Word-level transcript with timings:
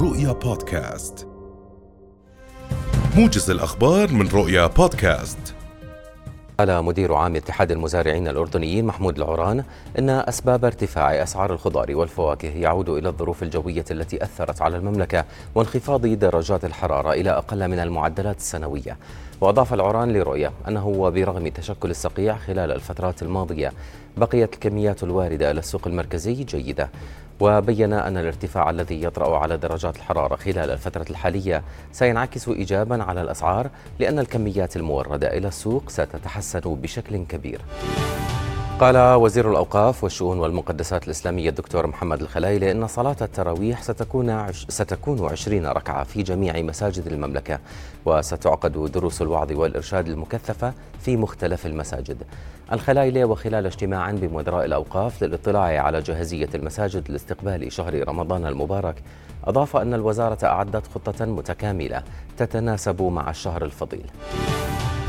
رؤيا 0.00 0.32
بودكاست. 0.32 1.28
موجز 3.16 3.50
الأخبار 3.50 4.12
من 4.12 4.28
رؤيا 4.28 4.66
بودكاست. 4.66 5.54
قال 6.58 6.84
مدير 6.84 7.14
عام 7.14 7.36
اتحاد 7.36 7.72
المزارعين 7.72 8.28
الأردنيين 8.28 8.84
محمود 8.84 9.16
العران 9.18 9.64
إن 9.98 10.10
أسباب 10.10 10.64
ارتفاع 10.64 11.22
أسعار 11.22 11.52
الخضار 11.52 11.96
والفواكه 11.96 12.48
يعود 12.48 12.88
إلى 12.88 13.08
الظروف 13.08 13.42
الجوية 13.42 13.84
التي 13.90 14.24
أثرت 14.24 14.62
على 14.62 14.76
المملكة 14.76 15.24
وانخفاض 15.54 16.06
درجات 16.06 16.64
الحرارة 16.64 17.12
إلى 17.12 17.30
أقل 17.30 17.68
من 17.68 17.78
المعدلات 17.78 18.36
السنوية. 18.36 18.96
وأضاف 19.40 19.74
العران 19.74 20.12
لرؤية 20.12 20.52
أنه 20.68 20.88
وبرغم 20.88 21.48
تشكل 21.48 21.90
الصقيع 21.90 22.36
خلال 22.36 22.72
الفترات 22.72 23.22
الماضية 23.22 23.72
بقيت 24.16 24.54
الكميات 24.54 25.02
الواردة 25.02 25.50
إلى 25.50 25.60
السوق 25.60 25.86
المركزي 25.86 26.34
جيدة. 26.34 26.90
وبين 27.40 27.92
أن 27.92 28.16
الارتفاع 28.16 28.70
الذي 28.70 29.02
يطرأ 29.02 29.38
على 29.38 29.56
درجات 29.56 29.96
الحرارة 29.96 30.36
خلال 30.36 30.70
الفترة 30.70 31.06
الحالية 31.10 31.62
سينعكس 31.92 32.48
إيجابا 32.48 33.02
على 33.02 33.22
الأسعار 33.22 33.70
لأن 33.98 34.18
الكميات 34.18 34.76
الموردة 34.76 35.38
إلى 35.38 35.48
السوق 35.48 35.90
ستتحسن 35.90 36.60
بشكل 36.64 37.24
كبير. 37.24 37.60
قال 38.80 39.14
وزير 39.14 39.50
الأوقاف 39.50 40.04
والشؤون 40.04 40.38
والمقدسات 40.38 41.04
الإسلامية 41.04 41.48
الدكتور 41.48 41.86
محمد 41.86 42.20
الخلايلي 42.20 42.70
إن 42.70 42.86
صلاة 42.86 43.16
التراويح 43.22 43.82
ستكون 43.82 44.30
عش 44.30 44.66
ستكون 44.68 45.24
عشرين 45.24 45.66
ركعة 45.66 46.04
في 46.04 46.22
جميع 46.22 46.62
مساجد 46.62 47.06
المملكة 47.06 47.58
وستعقد 48.04 48.92
دروس 48.92 49.22
الوعظ 49.22 49.52
والإرشاد 49.52 50.08
المكثفة 50.08 50.72
في 51.00 51.16
مختلف 51.16 51.66
المساجد. 51.66 52.16
الخلايلي 52.72 53.24
وخلال 53.24 53.66
اجتماع 53.66 54.10
بمدراء 54.10 54.64
الأوقاف 54.64 55.22
للاطلاع 55.22 55.82
على 55.82 56.00
جاهزية 56.00 56.48
المساجد 56.54 57.10
لاستقبال 57.10 57.72
شهر 57.72 58.08
رمضان 58.08 58.46
المبارك 58.46 59.02
أضاف 59.44 59.76
أن 59.76 59.94
الوزارة 59.94 60.44
أعدت 60.44 60.86
خطة 60.94 61.24
متكاملة 61.24 62.02
تتناسب 62.36 63.02
مع 63.02 63.30
الشهر 63.30 63.64
الفضيل. 63.64 64.06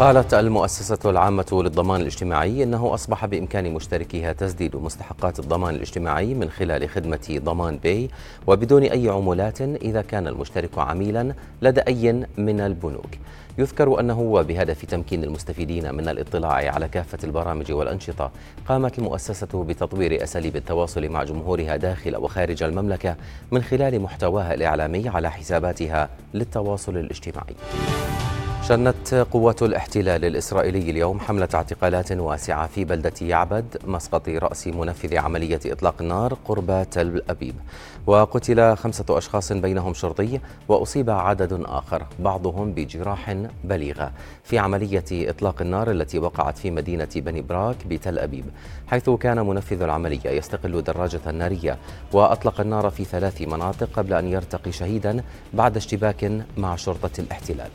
قالت 0.00 0.34
المؤسسة 0.34 1.10
العامة 1.10 1.46
للضمان 1.52 2.00
الاجتماعي 2.00 2.62
إنه 2.62 2.94
أصبح 2.94 3.26
بإمكان 3.26 3.74
مشتركيها 3.74 4.32
تسديد 4.32 4.76
مستحقات 4.76 5.38
الضمان 5.38 5.74
الاجتماعي 5.74 6.34
من 6.34 6.50
خلال 6.50 6.88
خدمة 6.88 7.40
ضمان 7.44 7.76
باي 7.76 8.08
وبدون 8.46 8.82
أي 8.82 9.08
عمولات 9.08 9.60
إذا 9.60 10.02
كان 10.02 10.26
المشترك 10.26 10.78
عميلا 10.78 11.34
لدى 11.62 11.80
أي 11.80 12.12
من 12.38 12.60
البنوك. 12.60 13.10
يذكر 13.58 14.00
أنه 14.00 14.20
وبهدف 14.20 14.84
تمكين 14.84 15.24
المستفيدين 15.24 15.94
من 15.94 16.08
الاطلاع 16.08 16.72
على 16.74 16.88
كافة 16.88 17.18
البرامج 17.24 17.72
والأنشطة 17.72 18.30
قامت 18.68 18.98
المؤسسة 18.98 19.64
بتطوير 19.64 20.22
أساليب 20.22 20.56
التواصل 20.56 21.08
مع 21.08 21.24
جمهورها 21.24 21.76
داخل 21.76 22.16
وخارج 22.16 22.62
المملكة 22.62 23.16
من 23.50 23.62
خلال 23.62 24.00
محتواها 24.00 24.54
الإعلامي 24.54 25.08
على 25.08 25.30
حساباتها 25.30 26.08
للتواصل 26.34 26.96
الاجتماعي. 26.96 27.54
شنت 28.70 29.14
قوات 29.14 29.62
الاحتلال 29.62 30.24
الإسرائيلي 30.24 30.90
اليوم 30.90 31.20
حملة 31.20 31.48
اعتقالات 31.54 32.12
واسعة 32.12 32.66
في 32.66 32.84
بلدة 32.84 33.12
يعبد 33.20 33.76
مسقط 33.84 34.28
رأس 34.28 34.66
منفذ 34.66 35.16
عملية 35.16 35.60
إطلاق 35.66 35.94
النار 36.00 36.34
قرب 36.34 36.86
تل 36.90 37.22
أبيب. 37.30 37.54
وقتل 38.06 38.76
خمسة 38.76 39.04
أشخاص 39.10 39.52
بينهم 39.52 39.94
شرطي 39.94 40.40
وأصيب 40.68 41.10
عدد 41.10 41.62
آخر 41.64 42.06
بعضهم 42.18 42.72
بجراح 42.72 43.36
بليغة 43.64 44.12
في 44.44 44.58
عملية 44.58 45.04
إطلاق 45.12 45.62
النار 45.62 45.90
التي 45.90 46.18
وقعت 46.18 46.58
في 46.58 46.70
مدينة 46.70 47.08
بني 47.16 47.42
براك 47.42 47.86
بتل 47.86 48.18
أبيب 48.18 48.44
حيث 48.86 49.10
كان 49.10 49.46
منفذ 49.46 49.82
العملية 49.82 50.30
يستقل 50.30 50.82
دراجة 50.82 51.30
نارية. 51.30 51.78
وأطلق 52.12 52.60
النار 52.60 52.90
في 52.90 53.04
ثلاث 53.04 53.42
مناطق 53.42 53.88
قبل 53.96 54.12
أن 54.12 54.28
يرتقي 54.28 54.72
شهيدا 54.72 55.24
بعد 55.54 55.76
اشتباك 55.76 56.32
مع 56.56 56.76
شرطة 56.76 57.20
الاحتلال. 57.20 57.70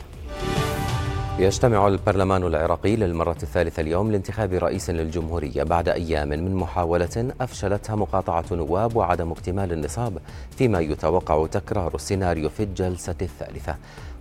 يجتمع 1.39 1.87
البرلمان 1.87 2.43
العراقي 2.43 2.95
للمرة 2.95 3.37
الثالثة 3.43 3.81
اليوم 3.81 4.11
لانتخاب 4.11 4.53
رئيس 4.53 4.89
للجمهورية 4.89 5.63
بعد 5.63 5.89
أيام 5.89 6.29
من 6.29 6.55
محاولة 6.55 7.33
أفشلتها 7.41 7.95
مقاطعة 7.95 8.45
نواب 8.51 8.95
وعدم 8.95 9.31
اكتمال 9.31 9.71
النصاب 9.71 10.17
فيما 10.57 10.79
يتوقع 10.79 11.47
تكرار 11.47 11.95
السيناريو 11.95 12.49
في 12.49 12.63
الجلسة 12.63 13.15
الثالثة. 13.21 13.75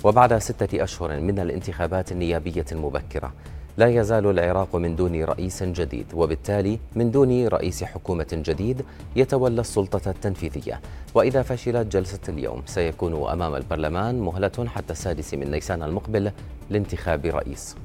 وبعد 0.04 0.38
ستة 0.38 0.84
أشهر 0.84 1.20
من 1.20 1.38
الانتخابات 1.38 2.12
النيابية 2.12 2.64
المبكرة 2.72 3.32
لا 3.76 3.88
يزال 3.88 4.26
العراق 4.26 4.76
من 4.76 4.96
دون 4.96 5.24
رئيس 5.24 5.62
جديد 5.62 6.06
وبالتالي 6.14 6.78
من 6.96 7.10
دون 7.10 7.48
رئيس 7.48 7.84
حكومة 7.84 8.26
جديد 8.32 8.84
يتولى 9.16 9.60
السلطة 9.60 10.10
التنفيذية. 10.10 10.80
وإذا 11.14 11.42
فشلت 11.42 11.96
جلسة 11.96 12.20
اليوم 12.28 12.62
سيكون 12.66 13.30
أمام 13.30 13.54
البرلمان 13.54 14.20
مهلة 14.20 14.66
حتى 14.66 14.92
السادس 14.92 15.34
من 15.34 15.50
نيسان 15.50 15.82
المقبل 15.82 16.32
لانتخاب 16.70 17.26
رئيس. 17.26 17.76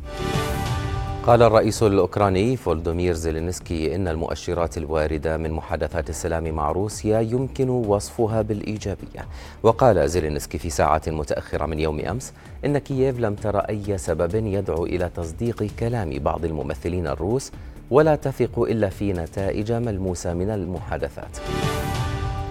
قال 1.30 1.44
الرئيس 1.44 1.84
الأوكراني 1.84 2.58
فولدومير 2.58 3.14
زيلينسكي 3.14 3.96
إن 3.96 4.08
المؤشرات 4.08 4.78
الواردة 4.78 5.38
من 5.38 5.52
محادثات 5.52 6.10
السلام 6.10 6.52
مع 6.56 6.72
روسيا 6.72 7.20
يمكن 7.20 7.70
وصفها 7.70 8.42
بالإيجابية. 8.42 9.26
وقال 9.64 10.10
زيلينسكي 10.10 10.58
في 10.58 10.70
ساعات 10.70 11.10
متأخرة 11.10 11.66
من 11.66 11.80
يوم 11.80 12.00
أمس 12.00 12.34
إن 12.66 12.78
كييف 12.78 13.20
لم 13.20 13.36
ترى 13.36 13.60
أي 13.70 13.98
سبب 13.98 14.36
يدعو 14.36 14.86
إلى 14.86 15.10
تصديق 15.16 15.68
كلام 15.80 16.20
بعض 16.20 16.46
الممثلين 16.46 17.08
الروس 17.08 17.52
ولا 17.92 18.16
تثق 18.16 18.60
إلا 18.60 18.90
في 18.90 19.14
نتائج 19.14 19.72
ملموسة 19.72 20.34
من 20.34 20.50
المحادثات. 20.50 21.38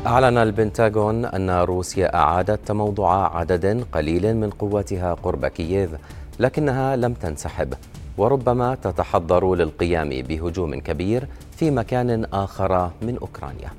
أعلن 0.06 0.38
البنتاغون 0.38 1.24
أن 1.24 1.50
روسيا 1.50 2.14
أعادت 2.14 2.60
تموضع 2.66 3.36
عدد 3.36 3.84
قليل 3.92 4.36
من 4.36 4.50
قواتها 4.50 5.14
قرب 5.14 5.46
كييف 5.46 5.90
لكنها 6.40 6.96
لم 6.96 7.14
تنسحب. 7.14 7.74
وربما 8.18 8.74
تتحضر 8.74 9.54
للقيام 9.54 10.08
بهجوم 10.08 10.80
كبير 10.80 11.28
في 11.56 11.70
مكان 11.70 12.24
آخر 12.24 12.90
من 13.02 13.18
أوكرانيا. 13.18 13.70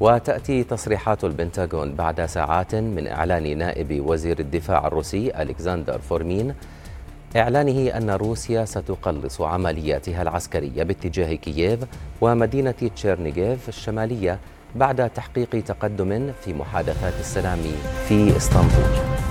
وتأتي 0.00 0.64
تصريحات 0.64 1.24
البنتاغون 1.24 1.94
بعد 1.94 2.26
ساعات 2.26 2.74
من 2.74 3.06
إعلان 3.06 3.58
نائب 3.58 4.08
وزير 4.08 4.38
الدفاع 4.38 4.86
الروسي 4.86 5.42
ألكسندر 5.42 5.98
فورمين 5.98 6.54
إعلانه 7.36 7.96
أن 7.96 8.10
روسيا 8.10 8.64
ستقلص 8.64 9.40
عملياتها 9.40 10.22
العسكرية 10.22 10.82
باتجاه 10.82 11.34
كييف 11.34 11.80
ومدينة 12.20 12.90
تشيرنيغيف 12.96 13.68
الشمالية 13.68 14.38
بعد 14.74 15.10
تحقيق 15.10 15.64
تقدم 15.64 16.32
في 16.44 16.54
محادثات 16.54 17.14
السلام 17.20 17.58
في 18.08 18.36
إسطنبول. 18.36 19.29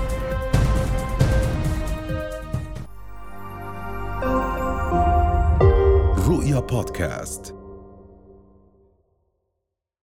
رؤيا 6.30 6.60
بودكاست. 6.60 7.59